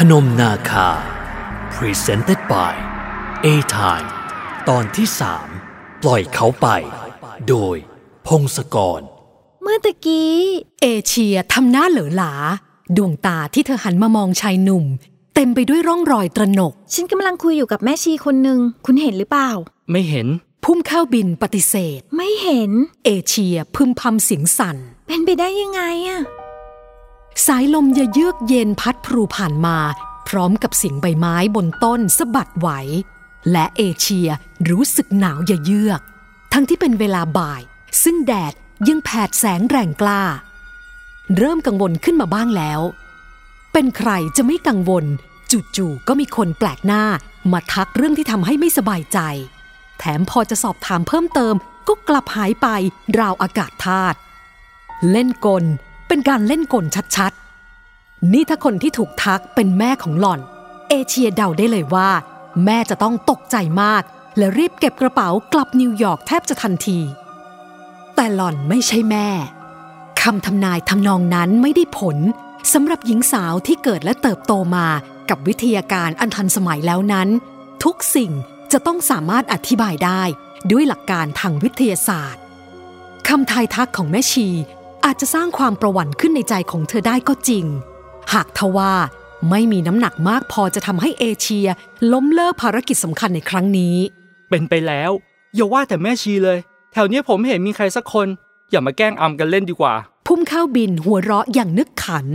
[0.00, 0.88] พนมนาคา
[1.74, 2.74] Presented by
[3.44, 4.08] A Time
[4.68, 5.48] ตอนที่สาม
[6.02, 6.66] ปล่อยเขาไป
[7.48, 7.76] โดย
[8.26, 9.00] พงศกร
[9.62, 10.34] เมื่อตะกี้
[10.82, 12.34] เอเชียทำหน้าเหลอหลา
[12.96, 14.84] ดวงตาที่เธอหันมามองชายหนุ่ม
[15.34, 19.50] เต็มไปด้วยร่องรอยตระหนก ฉันกำลังคุยอยู่กับแม่ชีคนหนึ่ง คุณเห็นหรือเปล่า
[19.90, 20.26] ไม่เห็น
[20.64, 22.70] พุ่มข้าวบินปฏิเสธ ไม่เห็น
[23.04, 24.76] เอเชียพึมพำเสียงสั่น
[25.06, 26.20] เป็นไปได้ยังไงอะ
[27.46, 29.76] สายลมยเยือกเย็นพัดพลูผ่านมา
[30.28, 32.68] พร้อมกับเสียงใบไม้บนต้นสะบัดไหว
[33.52, 34.28] และเอเชีย
[34.70, 36.00] รู้สึกหนาวยเยือก
[36.52, 37.62] ทั้งที่เป็นเวลาบ่าย
[38.02, 38.54] ซึ่งแดด
[38.88, 40.22] ยังแผดแสงแรงกล้า
[41.36, 42.80] เริ่มกังวลขึ้นมาบ้างแล้ว
[43.72, 45.04] เป็นใครจะไม่กังวล
[45.76, 47.04] จู่ๆก็มีคนแปลกหน้า
[47.52, 49.18] มาทักเรื่องที่ทำให้ไม่สบายใจ
[49.98, 51.54] แถมพอจะสอบถามเพิ่มเติม
[51.88, 52.68] ก็กลับหายไป
[53.18, 54.18] ราวอากาศธาตุ
[55.10, 55.64] เล่นกล
[56.08, 56.86] เป็นการเล่นกล
[57.16, 60.40] ชัดๆ นี่ถ้าคนที่ถูกทักเป็นแม่ของหล่อน
[60.88, 62.10] เอเชียเดาได้เลยว่า
[62.64, 64.02] แม่จะต้องตกใจมาก
[64.36, 66.98] และรีบเก็บกระเป๋ากลับนิวยอร์กแทบจะทันที
[68.14, 69.28] แต่หล่อนไม่ใช่แม่
[70.22, 72.16] คำทำนายทำนองนั้นไม่ได้ผล
[72.72, 74.86] สำหรับหญิงสาวที่เกิดและเติบโตมา
[75.28, 77.28] กับวิทยาการอันทันสมัยแล้วนั้น
[77.84, 78.32] ทุกสิ่ง
[78.72, 80.22] จะต้องสามารถอธิบายได้
[80.70, 82.42] ด้วยหลักการทางวิทยาศาสตร์
[83.28, 84.48] คำทายทักของแม่ชี
[85.04, 87.66] อาจจะสร้างความประหวั่นขึ้นในใจของเธอได้ก็จริง
[88.32, 88.92] หากทว่า
[89.50, 91.66] ไม่มีน้ำหนักมากพอจะทำให้เอเชีย
[92.12, 93.96] ล้มเลิกภารกิจสำคัญในครั้งนี้
[94.50, 95.10] เป็นไปแล้ว
[95.54, 96.58] อย่าว่าแต่แม่ชีเลย
[96.92, 98.28] แถวเนี้ยผมไม่เห็นมีใครสักคน
[98.70, 99.94] อย่ามาแกล้งอำกันเล่นดีกว่า
[100.26, 102.26] พุ่มข้าวบินหัวเราะอย่างนึกขัน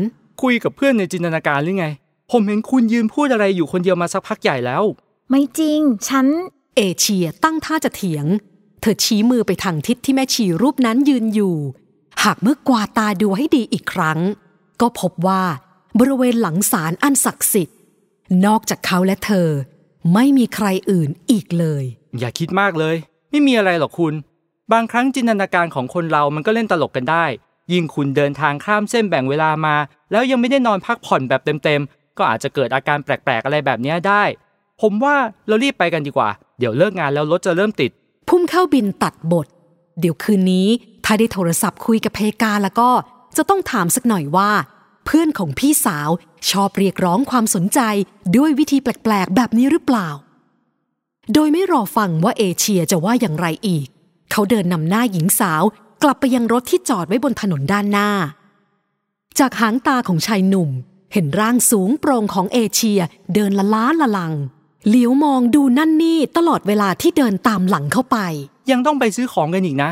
[0.41, 1.87] คุยกับเพื่อนในจินตนาการหรือไง
[2.31, 4.83] ผมเห็นคุณยืนพูดอะไรอยู่คนเดียวมาสักพักใหญ่แล้ว
[5.29, 6.27] ไม่จริง ฉัน
[6.77, 8.25] เอเชียตั้งท่าจะเถียง
[8.81, 11.55] เธอชี้มือไปทางทิศที่แม่ชีรูปนั้นยืนอยู่
[12.23, 14.19] หากเมื่อกวาดตาดูให้ดีอีกครั้ง
[14.81, 15.43] ก็พบว่า
[15.99, 17.77] บริเวณหลังศาลอันศักดิ์สิทธิ์
[18.45, 19.47] นอกจากเขาและเธอ
[20.13, 21.83] ไม่มีใครอื่นอีกเลย
[22.19, 22.95] อย่าคิดมากเลย
[23.29, 24.13] ไม่มีอะไรหรอกคุณ
[24.71, 27.25] บางครั้งจินตนาการของคนเรามันก็เล่นตลกกันได้
[27.73, 29.75] ยิ่งคุณเดินทางข้ามเส้นแบ่งเวลามา
[30.11, 34.23] แล้วยังไม่ได้นอนพักผ่อนแบบเต็มๆ ก็อาจจะเกิดอาการแปลกๆอะไรแบบเนี้ยได้
[34.81, 35.15] ผมว่า
[35.47, 36.29] เรารีบไปกันดีกว่า
[36.59, 37.91] เดี๋ยวเลิกงานแล้วรถจะเริ่มติด
[38.27, 39.47] พุ่มเข้าบินตัดบท
[39.99, 40.67] เดี๋ยวคืนนี้
[41.11, 42.89] ถ้าได้โทรศัพท์คุยกับเพกาแล้วก็
[43.37, 44.52] จะต้องถามสักหน่อยว่า
[45.05, 46.09] เพื่อนของพี่สาว
[46.49, 47.80] ชอบเรียกร้องความสนใจ
[48.37, 50.08] ด้วยวิธีแปลกๆ แบบนี้หรือเปล่า
[51.33, 53.87] โดยไม่รอฟังว่าเอเชียจะว่าอย่างไรอีก
[54.31, 55.64] เขาเดินนำหน้าหญิงสาว
[56.03, 58.09] กลับไปยังรถที่จอดไว้บนถนนด้านหน้า
[59.39, 60.70] จากหางตาของชายหนุ่ม
[61.14, 62.99] เห็นร่างสูงโปร่งของเอเชีย
[63.33, 64.33] เดินละล้าละลัง
[64.87, 68.17] เหลียวมองดูนั่นนี่ตลอดเวลาที่เดินตามหลังเข้าไป
[68.71, 69.91] ยังต้องไปซื้อของกันอีกนะ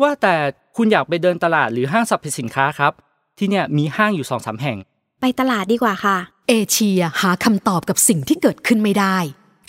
[0.00, 0.34] ว่าแต่
[0.76, 2.92] คุณอยากไปเดินตลาดหรือห้างสรรพสินค้าครับ
[3.38, 4.78] ที่เนี่ยมีห้างอยู่สองสามแห่ง
[5.20, 6.16] ไปตลาดดีกว่าค่ะ
[6.48, 9.16] เอเชียหาคำตอบกับสิ่งที่เกิดขึ้นไม่ได้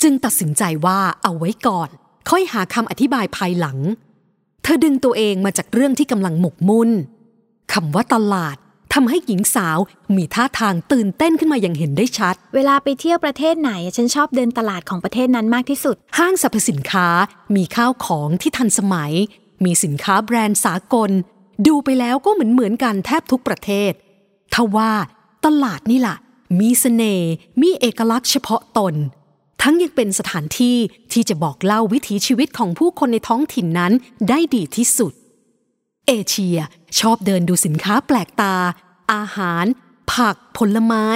[0.02, 1.90] จึงตัดสินใจว่าเอาไว้ก่อน
[2.30, 3.78] ค่อยหาคำอธิบายภายหลัง
[4.64, 6.90] เธอดึงตัวเองมาจากเรื่องที่กำลังหมกมุ่น
[7.74, 8.58] คำว่าตลาด
[8.94, 9.78] ทำให้หญิงสาว
[10.16, 17.08] มีท่าทางตื่นเต้นขึ้นมาอย่างเห็นได้ชัด เวลาไปเที่ยวประเทศไหน ฉันชอบเดินตลาดของประเทศนั้นมากที่สุด ห้างสรรพสินค้า
[17.56, 19.14] มีข้าวของที่ทันสมัย
[19.66, 21.12] มีสินค้าแบรนด์สากล
[21.68, 23.92] ดูไปแล้วก็เหมือนเหมือนกันแทบทุกประเทศ
[24.54, 24.92] ทว่า
[25.46, 26.16] ตลาดนี่ล่ะ
[26.60, 27.32] มีเสน่ห์
[27.62, 28.94] มีเอกลักษณ์เฉพาะตน
[29.62, 30.78] ทั้งยังเป็นสถานที่
[31.12, 33.94] ที่จะบอกเล่าวิถีชีวิตของผู้คนในท้องถิ่นนั้น
[34.30, 35.14] ได้ดีที่สุด
[36.08, 36.58] เอเชีย
[37.00, 38.56] ชอบเดินดูสินค้าแปลกตา
[39.14, 39.66] อาหาร
[40.12, 41.08] ผัก ผลไม้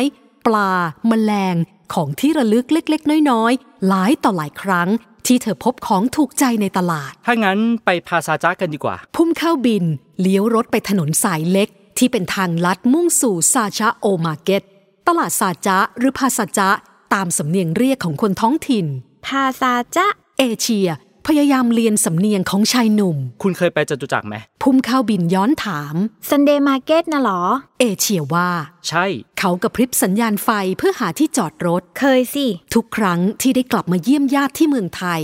[0.45, 0.71] ปลา
[1.07, 1.55] แมลง
[1.93, 4.89] ของที่ระลึกเล็ก ๆ น้อย ๆ หลายต่อหลายครั้ง
[5.27, 9.83] ที่เธอพบของถูกใจในตลาด ถ้างั้นไปพาซาจ้ากันดีกว่า พุ่มเข้าบิน
[10.21, 14.61] เลี้ยวรถไปถนนสายเล็ก ที่เป็นทางลัดมุ่งสู่ซาจา Old Market
[15.07, 16.69] ตลาดซาจาหรือพาซาจา
[17.13, 18.85] ตามสำเนียงเรียกของคนท้องถิ่น
[19.25, 20.87] พาซาจะเอเชีย
[21.27, 25.95] พยายามเรียนสำเนียงของชายหนุ่ม คุณเคยไปจตุจักรไหมพุ่มเข้าบินย้อนถาม
[26.29, 27.41] Sunday Market น่ะเหรอ
[27.79, 28.49] เอเชียว่า
[28.87, 29.05] ใช่
[29.39, 35.21] เขากระพริบสัญญาณไฟเพื่อหาที่จอดรถ เคยสิ ทุกครั้งที่ได้กลับมาเยี่ยมญาติที่เมืองไทย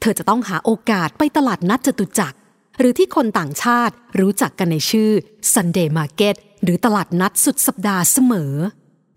[0.00, 2.36] เธอจะต้องหาโอกาสไปตลาดนัดจตุจักร
[2.78, 5.10] หรือที่คนต่างชาติรู้จักกันในชื่อ
[5.52, 8.52] Sunday Market หรือตลาดนัดสุดสัปดาห์เสมอ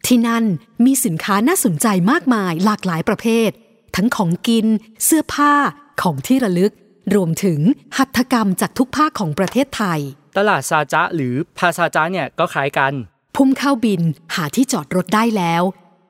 [0.07, 0.45] ที่นั่น
[0.85, 3.51] มีสินค้าน่าสนใจมากมายหลากหลายประเภท
[3.95, 4.67] ทั้งของกิน
[5.05, 5.53] เสื้อผ้า
[6.01, 6.73] ของที่ระลึก
[7.15, 7.59] รวมถึง
[7.97, 9.99] หัตถกรรมจากทุกภาคของประเทศไทย
[10.37, 12.93] ตลาดซาจ้าหรือพาซาจ้าเนี่ยก็คล้ายกัน
[13.35, 14.01] พุ่มเข้าบิน
[14.35, 15.63] หาที่จอดรถได้แล้ว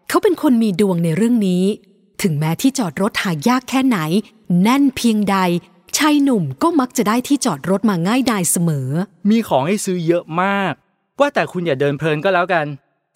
[0.09, 1.63] เขาเป็นคนมีดวงในเรื่องนี้
[2.21, 4.00] ถึงแม้ที่จอดรถหายากแค่ไหน
[4.62, 5.38] แน่นเพียงใด
[5.97, 8.89] ชายหนุ่มก็มักจะได้ที่จอดรถมาง่ายดายเสมอ
[9.30, 10.74] มีของให้ซื้อเยอะมาก
[11.19, 12.65] ว่าแต่คุณอย่าเดินเพลินก็แล้วกัน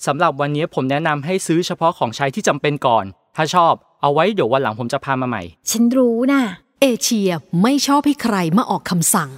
[0.06, 3.06] สำหรับวันนี้ผมแนะนำให้ซื้อเฉพาะของใช้ที่จำเป็นก่อน
[3.36, 6.44] ถ้าชอบเอาไว้เดี๋ยววันหลังผมจะพามาใหม่ ฉันรู้น่ะ
[6.86, 7.30] เอเชีย
[7.62, 9.30] ไม่ชอบให้ใครมาออกคำสั่ง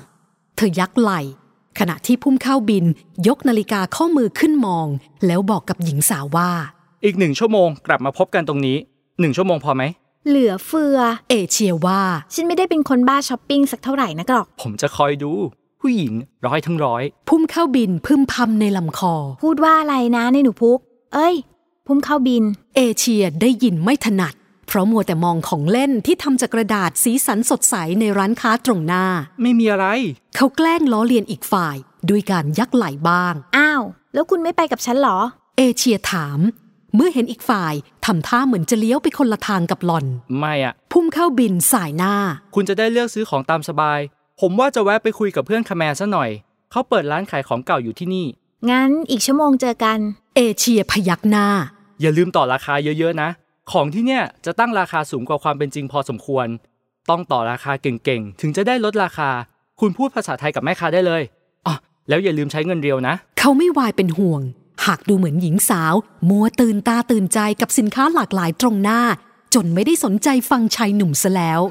[0.55, 1.21] เธอยักไหล่
[1.79, 2.85] ขณะที่พุ่มข้าวบิน
[3.27, 4.87] ยกนาฬิกาข้อมือขึ้นมอง
[5.25, 6.51] แล้วบอกกับหญิงสาวว่า
[7.05, 8.77] อีกหนึ่งชั่วโมงกลับมาพบกันตรงนี้
[9.19, 9.83] หนึ่งชั่วโมงพอไหม
[10.27, 10.97] เหลือเฟือ
[11.29, 12.01] เอเชียว่า
[12.33, 15.31] ฉันไม่ได้เป็นคนบ้าช้อปปิ้งสักเท่าไหร่นักหรอก ผมจะคอยดู
[15.81, 16.13] ผู้หญิง
[16.45, 20.79] ร้อยทั้งร้อย พุ่มข้าวบินพึมพำในลำคอ พูดว่าอะไรนะในหนูพุก
[21.13, 21.35] เอ้ย
[21.85, 22.43] พุ่มเข้าบิน
[22.75, 24.33] เอเชียได้ยินไม่ถนัด
[24.67, 29.05] เพราะมัวแต่มองของเล่นที่ทำจากกระดาษสีสันสดใสในร้านค้าตรงหน้า
[29.41, 29.87] ไม่มีอะไร
[30.35, 31.75] เขาแกล้งล้อเลียนอีกฝ่าย
[32.09, 33.83] ด้วยการยักไหล่บ้าง อ้าว
[34.13, 35.19] แล้วคุณไม่ไปกับฉันเหรอ
[35.57, 36.39] เอเชียถาม
[36.95, 37.73] เมื่อเห็นอีกฝ่าย
[38.05, 40.05] ทำท่าเหมือนจะเลี้ยวไปคนละทางกับหล่อน
[40.39, 42.13] ไม่อะพุ่มเข้าบินสายหน้า
[42.55, 43.99] คุณจะได้เลือกซื้อของตามสบาย
[44.41, 46.29] ผมว่าจะแวะไปคุยกับเพื่อนคาแมร์ซะหน่อย
[46.71, 48.25] เขาเปิดร้านขายของเก่าอยู่ที่นี่
[48.69, 49.99] งั้นอีกชั่วโมงเจอกัน
[50.35, 51.47] เอเชียพยักหน้า
[52.01, 53.29] อย่าลืมต่อราคาเยอะๆนะ
[53.71, 56.47] ของที่เนี่ยจะตั้งราคาสูงกว่าความเป็นจริงพอสมควร
[57.09, 59.29] ต้องต่อราคาเก่งๆ ถึงจะได้ลดราคา
[59.79, 61.21] คุณพูดภาษาไทยกับแม่ค้าได้เลย
[61.67, 61.75] อ๋อ
[62.09, 64.41] แล้วอย่าลืมใช้เงินเรียวนะ เขาไม่วายเป็นห่วง
[64.85, 65.93] หากดูเหมือนหญิงสาว
[66.29, 69.01] มัวตื่นตาตื่นใจกับสินค้าหลากหลายตรงหน้า
[69.53, 71.61] จนไม่ได้สนใจฟังชายหนุ่มซะแล้ว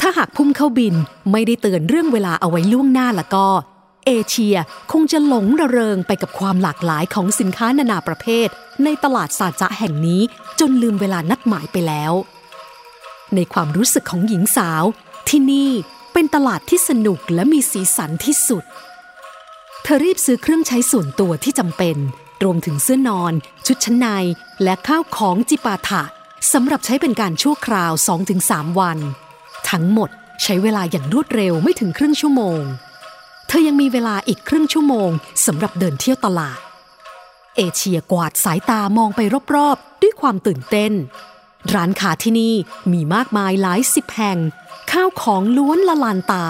[0.00, 0.94] ถ้าหากพุ่มเข้าบิน
[1.32, 3.48] ไม่ได้เตือนเรื่องเวลาเอาไว้ล่วงหน้าละก็
[4.06, 4.56] เอเชีย
[4.92, 8.48] คงจะหลงระเริงไปกับความหลากหลายของสินค้านานาประเภท
[8.84, 10.22] ในตลาดซาจะแห่งนี้
[10.60, 12.12] จนลืมเวลานัดหมายไปแล้ว
[13.34, 14.84] ในความรู้สึกของหญิงสาว
[15.28, 15.70] ที่นี่
[16.12, 18.64] เป็นตลาดที่สนุกและมีสีสันที่สุด
[19.82, 21.96] เธอรีบซื้อเครื่องใช้ส่วนตัวที่จำเป็น
[22.44, 23.32] รวมถึงเสื้อนอน
[23.66, 24.06] ชุดชั้นใน
[24.62, 26.02] และข้าวของจิปาถะ
[26.52, 27.92] สำหรับใช้เป็นการชั่วคราว
[28.36, 28.98] 2-3 วัน
[29.70, 30.10] ทั้งหมด
[30.42, 32.62] ใช้เวลาอย่างรวดเร็วไม่ถึงครึ่งชั่วโมง
[33.54, 35.10] ธอยังมีเวลาอีกครึ่งชั่วโมง
[35.46, 36.58] สำหรับเดินเที่ยวตลาด
[37.56, 39.20] เอเชียกวาดสายตามองไป
[39.54, 40.92] รอบๆ ด้วยความตื่นเต้น
[41.74, 42.54] ร้านค้าที่นี่
[42.92, 44.38] มีมากมายหลายสิบแห่ง
[44.92, 46.46] ข้าวของล้วนละลานตา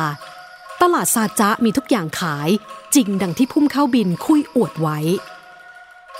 [0.82, 2.49] ตลาดซาจะมีทุกอย่างขาย
[2.94, 4.99] จริงดังที่พุ่มเข้าบินคุยอวดไว้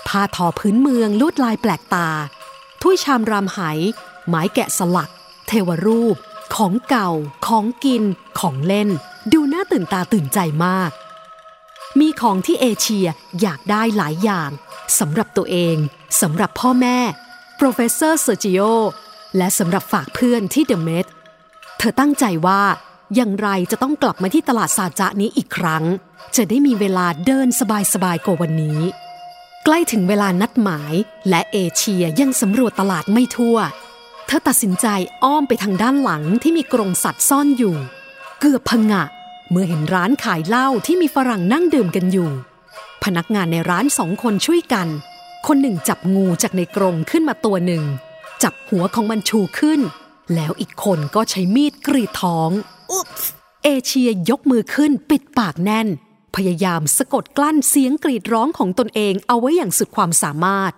[0.07, 2.09] ผ้าทอพื้นเมืองลวดลายแปลกตา
[2.81, 3.59] ถ้วยชามรามไห
[4.27, 5.11] ไม้แกะสลัก
[5.47, 6.15] เทวรูป
[6.55, 7.09] ของเก่า
[7.47, 8.03] ของกิน
[8.39, 8.89] ของเล่น
[9.31, 10.91] ดูน่าตื่นตาตื่นใจมาก
[11.99, 13.07] มีของที่เอเชีย
[13.41, 14.49] อยากได้หลายอย่าง
[14.99, 15.77] สำหรับตัวเอง
[16.21, 16.97] สำหรับพ่อแม่
[17.59, 18.71] Professor Sergio
[19.37, 21.05] และสำหรับฝากเพื่อนที่เดอะเมด
[21.77, 22.61] เธอตั้งใจว่า
[23.15, 25.83] อย่างไรจะต้องกลับมาที่ตลาดซาจะนี้อีกครั้ง
[26.35, 27.47] จะได้มีเวลาเดิน
[27.93, 28.79] สบายๆกว่าวันนี้
[29.65, 30.93] ใกล้ถึงเวลานัดหมาย
[31.29, 33.57] และเอเชียยังสำรวจตลาดไม่ทั่ว
[34.25, 34.87] เธอตัดสินใจ
[35.23, 37.75] อ้อมไปทางด้านหลังที่มีกรงสัตว์ซ่อนอยู่
[38.45, 39.03] เกือบพังะ
[39.51, 42.29] เมื่อเห็นร้านขายเหล้าที่มีฝรั่งนั่งดื่มกันอยู่
[43.03, 44.87] พนักงานในร้านสองคนช่วยกัน
[45.47, 47.83] คนหนึ่งจับงูจากในกรงขึ้นมาตัวหนึ่ง
[48.43, 49.79] จับหัวของมันชูขึ้น
[50.35, 52.49] แล้วอีกคนก็ใช้มีดกรีดท้อง
[52.91, 53.07] อุ๊บ
[53.63, 55.87] เอเชียยกมือขึ้นปิดปากแน่น
[56.35, 60.71] พยายามสะกดกลั้นเสียงกรีดร้องของตนเองเอาไว้อย่างสุดความสามารถ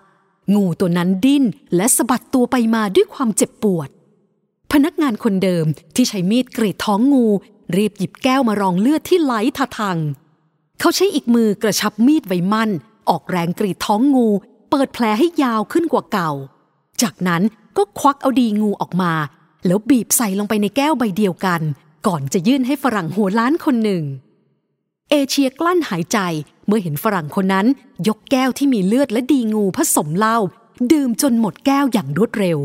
[0.54, 1.44] งูตัวนั้นดิ้น
[1.76, 3.90] และสะบัดตัวไปมาด้วยความเจ็บปวด
[4.72, 7.26] พนักงานคนเดิมที่ใช้มีดกรีดท้องงู
[7.76, 9.98] รีบหยิบแก้วมารองเลือดที่ไหลทะทัง
[10.80, 12.70] เขาใช้อีกมือกระชับมีดไว้มั่น
[13.08, 14.28] ออกแรงกรีดท้องงู
[14.70, 16.30] เปิดแผลให้ยาวขึ้นกว่าเก่า
[17.02, 17.42] จากนั้น
[17.76, 19.12] ก็ควักเอาดีงูออกมา
[19.66, 21.60] แล้วบีบใส่ลงไปในแก้วใบเดียวกัน
[22.06, 24.04] ก่อนจะยื่นให้ฝรั่งหัวล้านคนหนึ่ง
[25.10, 26.18] เอเชียกลั้นหายใจ
[26.66, 27.66] เมื่อเห็นฝรั่งคนนั้น
[28.08, 30.38] ยกแก้วที่มีเลือดและดีงูผสมเหล้า
[30.92, 32.58] ดื่มจนหมดแก้วอย่างรวดเร็ว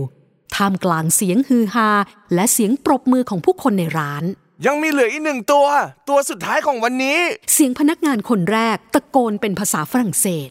[0.56, 1.90] ท่ามกลางเสียงฮือฮา
[2.34, 4.24] และเสียงปรบมือของผู้คนในร้าน
[4.66, 5.68] ยังมีเหลืออีกหนึ่งตัว
[6.10, 7.20] ตัวสุดท้ายของวันนี้
[7.54, 10.50] เสียงพนักงานคนแรกตะโกนเป็นภาษาฝรั่งเศส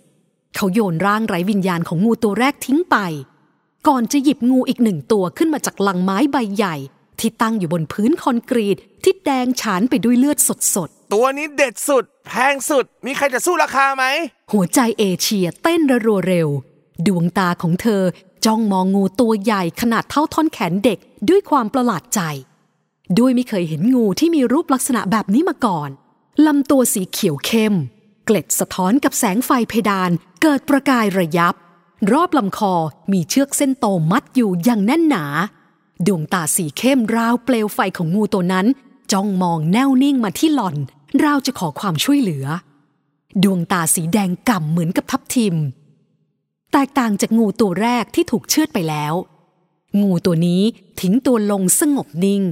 [0.57, 2.97] เขาโยนร่างไร้วิญญาณของงูตัวแรกทิ้งไป
[3.89, 6.77] ก่อนจะหยิบงูอีกหนึ่งตัวขึ้นมาจากลังไม้ใบใหญ่
[7.21, 10.39] ที่ตั้งอยู่บนพื้นคอนกรีตที่แดงฉานไปด้วยเลือด
[10.75, 16.49] สดตัวนี้เด็ดสุด แพงสุด มีใครจะสู้ราคาไหมๆหัวใจเอเชียเต้นระรัวเร็ว
[17.07, 18.03] ดวงตาของเธอ
[18.45, 20.99] จ้องมองงูตัวใหญ่ขนาดเท่าท่อนแขนเด็ก
[21.29, 22.21] ด้วยความประหลาดใจ
[23.19, 25.91] ด้วยไม่เคยเห็นงูที่มีรูปลักษณะแบบนี้มาก่อน
[26.47, 27.75] ลำตัวสีเขียวเข้ม
[28.25, 30.11] เกล็ดสะท้อนกับแสงไฟเพดาน
[30.43, 31.55] เกิดประกายระยับ
[32.13, 32.75] รอบลำคอ
[33.13, 35.25] มีเชือกเส้นโตมัดอยู่อย่างแน่นหนา
[36.07, 38.67] ดวงตาสีเข้มราวเปลวไฟของงูตัวนั้น
[39.13, 40.77] จ้องมองแน่วนิ่งมาที่หล่อน
[41.25, 42.47] ราวจะขอความช่วยเหลือ
[43.43, 45.57] ดวงตาสีแดงก่ำเหมือนกับทับทิม
[46.73, 49.15] แตกต่างจากงูตัวแรกที่ถูกเชือดไปแล้ว
[50.01, 50.63] งูตัวนี้
[51.01, 52.43] ทิ้งตัวลงสงบนิ่ง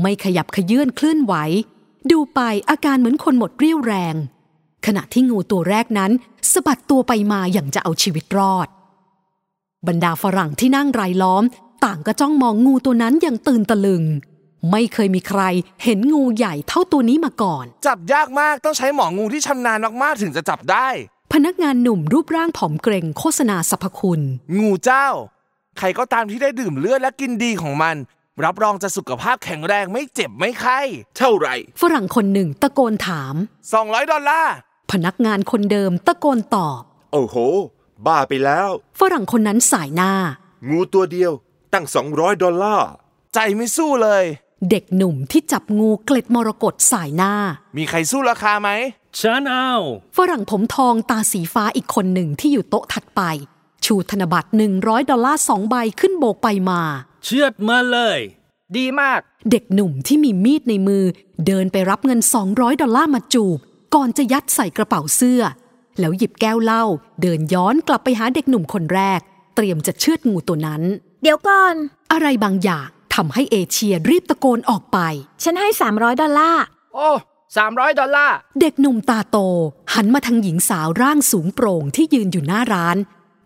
[0.00, 1.34] ไม่ขยับขยื่นเคลื่อนไหว
[2.10, 4.14] ดูไปอาการเหมือนคนหมดเรี่ยวแรง
[4.86, 6.12] ขณะที่งูตัวแรกนั้น
[6.52, 8.68] สะบัดตัวไปมาอย่างจะเอาชีวิตรอด
[9.86, 11.44] บรรดาฝรั่งที่นั่งรายล้อม
[11.84, 14.04] ต่างก็จ้องมองงูตัวนั้นอย่างตื่นตะลึง
[14.70, 15.42] ไม่เคยมีใคร
[15.82, 20.88] เห็นงูใหญ่เท่าตัวนี้มาก่อน จับยากมากต้องใช้หมองูที่ชำนาญมากๆถึงจะจับได้
[21.32, 24.20] พนักงานหนุ่มรูปร่างผอมเกรงโฆษณาสรรพคุณ
[24.58, 25.08] งูเจ้า
[25.78, 27.96] ใครก็ตามที่ได้ดื่มเลือดและกินดีของมัน
[28.44, 30.80] รับรองจะสุขภาพแข็งแรงไม่เจ็บไม่ไข้
[31.18, 33.34] เท่าไหร่ ฝรั่งคนหนึ่งตะโกนถาม
[33.72, 34.54] 200 ดอลลาร์
[34.92, 36.80] พนักงานคนเดิมตะโกนตอบ
[37.12, 37.36] โอ้โห
[38.06, 38.68] บ้าไปแล้ว
[39.00, 40.12] ฝรั่งคนนั้นสายหน้า
[40.68, 41.32] งูตัวเดียว
[41.72, 42.88] ตั้ง 200 ดอลลาร์
[43.34, 44.24] ใจไม่สู้เลย
[44.70, 47.32] เด็กหนุ่มที่จับงูเกล็ดมรกตสายหน้า
[47.76, 48.70] มีใครสู้ราคาไหม
[49.20, 49.72] ฉันเอา
[50.16, 53.22] ฝรั่งผมทองตาสีฟ้าอีกคนหนึ่งที่อยู่โต๊ะถัดไป
[53.84, 56.82] ชูธนบัตร100 ดอลลาร์สองใบขึ้นโบกไปมา
[57.28, 58.18] เชือดมาเลย
[58.76, 61.04] ดีมาก เด็กหนุ่มที่มีมีดในมือ
[61.46, 63.58] เดินไปรับเงิน 200 ดอลลาร์มาจูบ
[63.94, 65.42] ก่อนจะยัดใส่กระเป๋าเสื้อ
[65.98, 66.84] แล้วหยิบแก้วเหล้า
[67.22, 69.20] เดินย้อนกลับไปหาเด็กหนุ่มคนแรก
[69.56, 70.82] เตรียมจะเชือดงูตัวนั้น
[71.22, 71.74] เดี๋ยวก่อน
[72.12, 74.98] อะไรบางอย่างทำให้เอเชียรีบตะโกนออกไป
[75.42, 76.64] ฉันให้ 300 ดอลลาร์
[76.94, 77.08] โอ้
[77.56, 79.36] สามร้อยดอลลาร์ เด็กหนุ่มตาโต
[79.94, 82.96] หันมาทางหญิงสาวร่างสูงโปร่งที่ยืนอยู่หน้าร้าน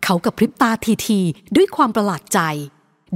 [0.03, 2.41] เขากับพริบตาทีทีๆด้วยความประหลาดใจ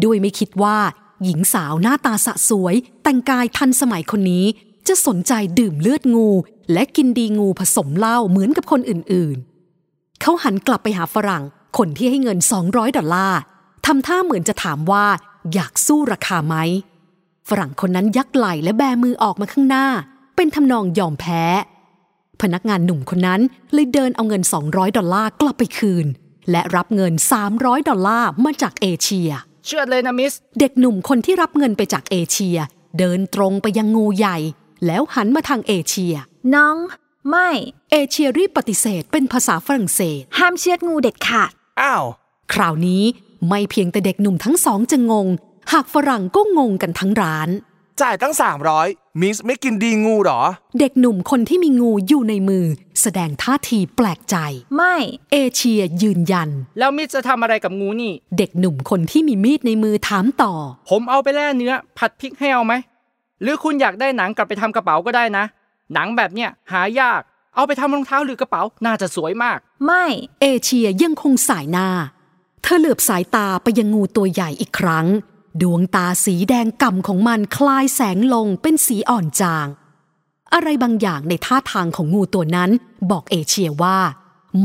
[0.03, 0.77] ด้วยไม่คิดว่า
[1.23, 4.45] หญิงสาวหน้าตาสะสวย แต่งกายทันสมัยคนนี้
[4.87, 6.29] จะสนใจดื่มเลือดงู
[6.73, 11.43] และกินดีงูผสมเหล้าเหมือนกับคนอื่นๆ เขาหันกลับไปหาฝรั่ง
[11.77, 13.39] คนที่ให้เงิน 200 ดอลลาร์
[13.85, 15.05] ทำท่าเหมือนจะถามว่า
[15.53, 16.55] อยากสู้ราคาไหม
[17.49, 19.87] ฝรั่งคนนั้นยักไหล่และแบมือออกมาข้างหน้า
[20.35, 21.43] เป็นทำนองยอมแพ้
[22.41, 23.41] พนักงานหนุ่มคนนั้น
[23.73, 26.05] เลยเดินเอาเงิน 200 ดอลลาร์กลับไปคืน
[26.51, 27.13] และรับเงิน
[27.51, 29.31] 300 ดอลลาร์มาจากเอเชีย
[29.65, 32.57] เชือดเลยนะมิส เด็กหนุ่มคนที่รับเงินไปจากเอเชีย
[32.99, 34.37] เดินตรงไปยังงูใหญ่
[34.85, 36.13] แล้วหันมาทางเอเชีย
[36.55, 36.77] น้อง
[37.29, 37.49] ไม่
[37.91, 42.05] เอเชียรีบปฏิเสธเป็นภาษาฝรั่งเศส ห้ามเชือดงูเด็ดขาด อ้าว
[42.53, 43.03] คราวนี้
[43.47, 45.27] ไม่เพียงแต่เด็กหนุ่มทั้งสองจะงง
[45.71, 47.49] หากฝรั่งก็งงกันทั้งร้าน
[48.01, 48.35] จ่ายตั้ง
[48.77, 50.41] 300 มิสไม่กินดีงูเหรอ
[50.79, 52.65] เด็กหนุ่มคนที่มีงูอยู่ในมือ
[53.01, 54.35] แสดงท่าทีแปลกใจ
[54.75, 54.95] ไม่
[55.31, 56.49] เอเชียยืนยัน
[56.79, 60.53] แล้วมิสจะทำอะไรกับงูนี่ เด็กหนุ่มคนที่มีมีดในมือถามต่อ
[60.89, 62.73] ผมเอาไปแล่เนื้อ ผัดพริกให้เอาไหม
[63.41, 65.45] หรือคุณอยากได้หนังกลับไปทำกระเป๋าก็ได้นะ
[65.93, 67.21] หนังแบบเนี้ยหายาก
[67.55, 70.05] เอาไปทำรองเท้าหรือกระเป๋าน่าจะสวยมาก ไม่
[70.41, 71.87] เอเชียยังคงสายหน้า
[72.61, 75.07] เธอเหลือบสายตาไปยังงูตัวใหญ่อีกครั้ง
[75.61, 79.67] ดวงตาสีแดงก่ำของมันคลายแสงลงเป็นสีอ่อนจาง
[80.53, 82.69] อะไรบางอย่างในท่าทางของงูตัวนั้น
[83.11, 83.97] บอกเอเชียว่า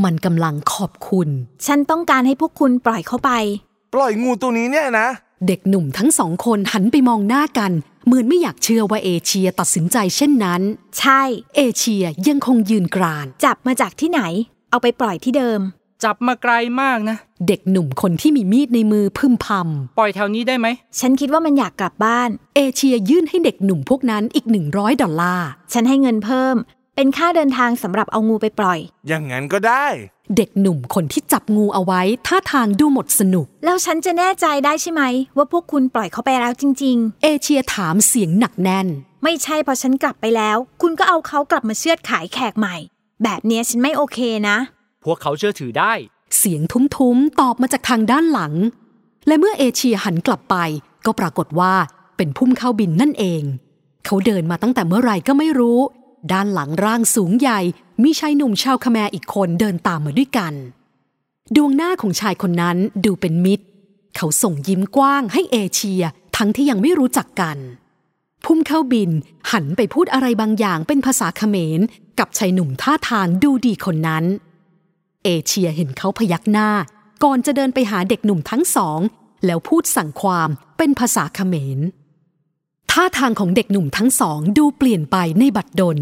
[0.03, 1.29] มันกำลังขอบคุณ
[1.65, 3.31] ฉันต้องการให้พวกคุณปล่อยเขาไป
[3.93, 5.07] ปล่อยงูตัวนี้เนี่ยนะ
[5.47, 7.71] เด็กหนุ่มทั้งสองคนหันไปมองหน้ากัน
[8.05, 10.61] เหมือนไม่อยากเชื่อว่าเอเชียตัดสินใจเช่นนั้น
[10.99, 11.21] ใช่
[11.55, 14.21] เอเชียยังคงยืนกราน จับมาจากที่ไหน
[14.69, 15.59] เอาไปปล่อยที่เดิม
[16.03, 17.17] จับมาไกลมากนะ
[17.47, 20.67] เด็กหนุ่มคนที่มีมีดในมือพึมพำปล่อยแถวนี้ได้ไหม
[20.99, 26.55] ฉันคิดว่ามันอยากกลับบ้าน เอเชียยื่นให้เด็กหนุ่มพวกนั้นอีก 100 ดอลลาร์ ฉันให้เงินเพิ่ม
[26.95, 29.85] เป็นค่าเดินทางสำหรับเอางูไปปล่อย อย่างนั้นก็ได้
[30.37, 35.03] เด็กหนุ่มคนที่จับงูเอาไว้ท่าทางดูหมดสนุก แล้วฉันจะแน่ใจได้ใช่ไหม
[35.37, 42.75] ว่าพวกคุณปล่อยเขาไปแล้วจริงเอเชียถามเสียงหนักแน่นๆไม่ใช่พอฉันกลับไปแล้ว คุณก็เอาเขากลับมาเชือดขายแขกใหม่
[43.23, 44.57] แบบเนี้ยฉันไม่โอเคนะ
[45.03, 45.93] พวกเขาเชื่อถือได้
[46.37, 48.53] เสียงทุ้มๆ ตอบมาจากทางด้านหลัง
[49.27, 50.55] และเมื่อเอเชียหันกลับไป
[51.05, 51.73] ก็ปรากฏว่า
[52.17, 53.43] เป็นพุ่มเข้าบินนั่นเอง
[54.05, 55.79] เขาเดินมาตั้งแต่เมื่อไรก็ไม่รู้
[56.31, 57.59] ด้านหลังร่างสูงใหญ่
[58.03, 60.53] มีชายหนุ่มชาวคแมรอีกคนเดินตามมาด้วยกัน
[61.55, 63.65] ดวงหน้าของชายคนนั้นดูเป็นมิตร
[64.15, 66.03] เขาส่งยิ้มกว้างให้เอเชีย
[66.37, 67.57] ทั้งที่ยังไม่รู้จักกัน
[68.45, 69.09] พุ่มเข้าบิน
[69.51, 71.79] หันไปพูดอะไรบางอย่างเป็นภาษาเขมร
[72.19, 74.23] กับชายหนุ่มท่าทางดูดีคนนั้น
[75.23, 76.69] เอเชียเห็นเขาพยักหน้า
[77.23, 78.99] ก่อนจะเดินไปหาเด็กหนุ่มทั้งสอง
[79.45, 81.79] แล้วพูดสั่งความเป็นภาษาเขมร
[82.91, 85.97] ท่าทางของเด็กหนุ่มทั้งสองดูเปลี่ยนไปในบัดดล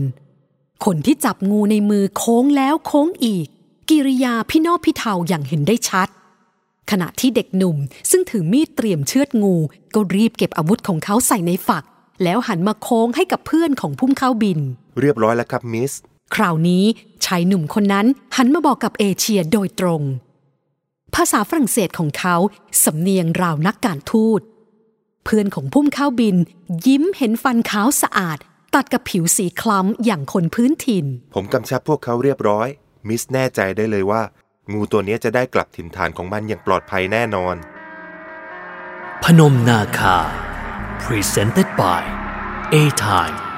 [0.85, 3.47] คนที่จับงูในมือโค้งแล้วโค้งอีก
[3.89, 6.07] กิริยาพี่นอบพี่เทาอย่างเห็นได้ชัด
[6.91, 7.77] ขณะที่เด็กหนุ่ม
[8.11, 9.55] ซึ่งถือมีดเตรียมเชือดงู
[9.93, 11.83] ก็รีบเก็บอาวุธของเขาใส่ในฝัก
[12.23, 14.59] แล้วหันมาโค้งให้กับเพื่อนของพุ่มเข้าบิน
[15.01, 15.91] เรียบร้อยแล้วครับมิส
[16.35, 16.83] คราวนี้
[17.25, 20.01] ชายหนุ่มคนนั้นหันมาบอกกับเอเชียโดยตรง
[21.15, 22.35] ภาษาฝรั่งเศสของเขา
[22.83, 24.41] สำเนียงราวนักการทูต
[25.23, 26.35] เพื่อนของพุ่มข้าวบิน
[26.85, 28.37] ยิ้มเห็นฟันขาวสะอาด
[28.75, 32.67] ตัดกับผิวสีคล้ำอย่างคนพื้นถิ่น ผมกำชับพวกเขาเรียบร้อย
[33.07, 34.21] มิสแน่ใจได้เลยว่า
[34.71, 37.55] งูตัวนี้จะได้กลับถิ่นฐานของมันอย่างปลอดภัยแน่นอน
[39.23, 40.17] พนมนาคา
[41.03, 42.01] Presented by
[42.73, 43.48] A Time